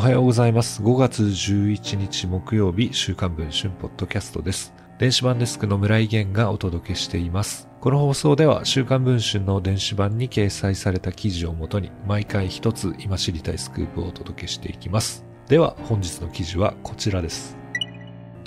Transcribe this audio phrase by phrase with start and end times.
[0.00, 0.82] おはようございます。
[0.82, 4.72] 5月11日木曜日、週刊文春ポッドキャストです。
[4.98, 7.68] 電子版デスクの村井源がお届けしています。
[7.82, 15.22] この放送では、週刊文春の電子版に掲載された記事をもとに、毎回一つ今知りたいスクープをお届けしていきます。
[15.48, 17.59] では、本日の記事はこちらです。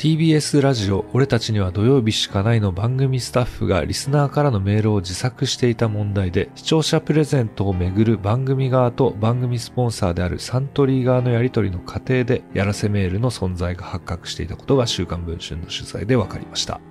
[0.03, 16.81] TBS ラジオ俺たちには土曜日しかないの番組スタッフがリスナーからのメールを自作していた問題で視聴者プレゼントをめぐる番組側と番組スポンサーであるサントリー側のやり取りの過程でやらせメールの存在が発覚していたことが週刊文春の取材で分かりました。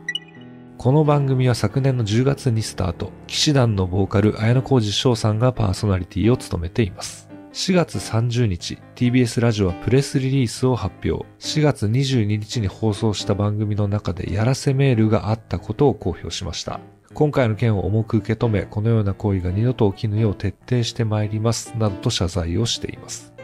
[0.79, 7.32] この番組は昨年の10月にスタート、騎士団のボーカル綾小路翔さんがパーソナリティを務めています。
[7.53, 11.27] 4月30日、TBS ラジオはプレスリリースを発表。
[11.39, 16.81] 4月22日に放送した番組の中でやらせメールがあったことを公表しました。
[17.13, 23.35] 今回の件を重く受け止め、このような行為が二度と起きぬよう徹底してまいります、などと謝罪をしています。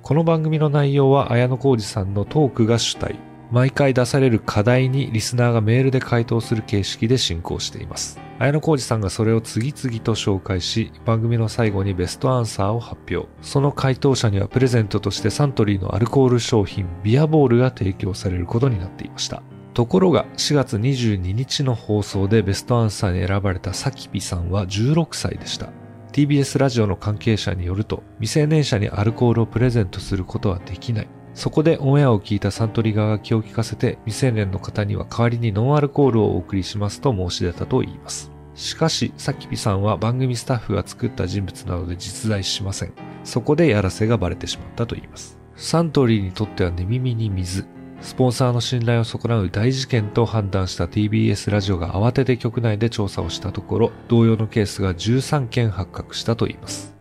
[0.00, 3.18] この番組の内容は綾野浩二さんのトークが主体。
[3.54, 8.18] 毎回出される課題にリスナーがメールで回答する形式で進行しています。
[8.40, 13.28] 綾野浩二さんがそれを次々と紹介し、番組の最後にベストアンサーを発表。
[13.42, 19.40] その回答者にはプレゼントとしてサントリーのアルコール商品ビアボールが提供されることになっていました。
[19.72, 25.68] ところが4月22日の放送でベストアンサーに選ばれたサキピさんは16歳でした。
[26.10, 31.08] TBS ラジオの関係者によると未成年者にアルコールをプレゼントすることはできない。
[31.34, 38.30] そこでオンエアを聞いたサントリー側が気を利かせて未成年の方には代わりにノンアルコールをお送りしますと申し出たと言います。
[38.54, 42.92] しかし、サキピさんは番組スタッフが作った人物などで実在しません。
[43.24, 45.38] そこでやらせがバレてしまったと言います。
[45.56, 47.66] サントリーにとっては寝耳に水。
[48.00, 56.93] スポンサーの信頼を損なう大事件と判断した TBS ラジオが慌てて局内で調査をしたところ、同様のケースが13件発覚したと言います。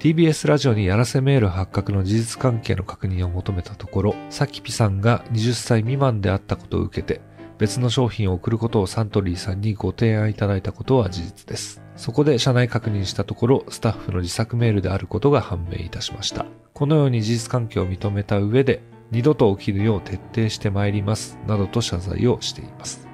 [0.00, 7.20] TBS ラジオにやらせメール発覚の事実関係の確認を求めたところ、サキピさんが20歳未満であったことを受けて、
[7.58, 11.82] 別の商品を送ることをサントリーさんにご提案いただいたことは事実です。
[11.96, 16.46] そこで社内確認したところ、スタッフの自作メールであることが判明いたしました。
[16.72, 23.06] このように事実関係を認めた上で、二度と起きるよう徹底してまいります、などと謝罪をしています。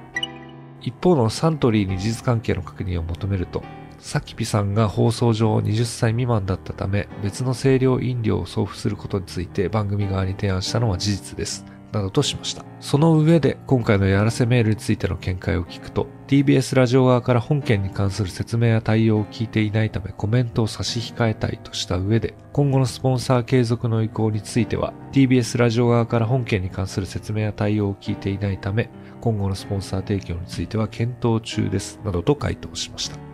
[0.83, 3.65] 一方のサントリーに事実関係の確認を求めると、
[3.99, 11.65] サキピさんが放送上20歳未満だったため、別の清涼飲料を送付することについて番組側に提案したのは事実です。
[11.93, 12.65] などとしました。
[12.81, 28.91] その上で、今回のやらせメールについての見解を聞くと、TBS ラジオ側から本件に関する説明や対応を聞いていないためコメントを差し控えたいとした上で、今後のスポンサー継続の意向については、TBS ラジオ側から本件に関する説明や対応を聞いていないため、
[29.21, 33.26] 今後のスポンサー提供については検討中です、などと回答しました。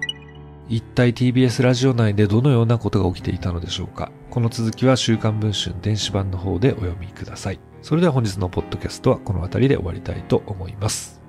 [0.73, 4.11] 一体 TBS ラジオ内でどのようなことが起きていたのでしょうか？
[4.31, 7.61] この続きは週刊文春電子版の方でお読みください。
[7.83, 11.22] それでは本日のポッドキャストはこの辺りで終わりたいと思います。